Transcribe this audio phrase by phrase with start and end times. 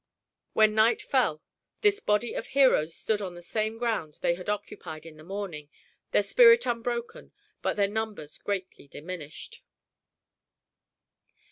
[0.53, 1.43] When night fell,
[1.81, 5.69] this body of heroes stood on the same ground they had occupied in the morning,
[6.09, 7.31] their spirit unbroken,
[7.61, 9.61] but their numbers greatly diminished.